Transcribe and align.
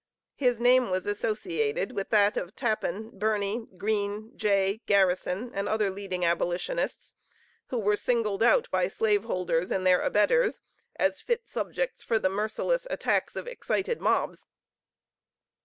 His 0.33 0.59
name 0.59 0.89
was 0.89 1.05
associated 1.05 1.91
with 1.91 2.09
that 2.09 2.35
of 2.35 2.55
Tappan, 2.55 3.19
Birney, 3.19 3.67
Green, 3.77 4.35
Jay, 4.35 4.81
Garrison, 4.87 5.51
and 5.53 5.69
other 5.69 5.91
leading 5.91 6.25
Abolitionists, 6.25 7.13
who 7.67 7.77
were 7.77 7.95
singled 7.95 8.41
out 8.41 8.67
by 8.71 8.87
slave 8.87 9.25
holders 9.25 9.69
and 9.69 9.85
their 9.85 10.01
abettors 10.01 10.59
as 10.95 11.21
fit 11.21 11.47
subjects 11.47 12.01
for 12.01 12.17
the 12.17 12.29
merciless 12.29 12.87
attacks 12.89 13.35
of 13.35 13.45
excited 13.45 14.01
mobs. 14.01 14.47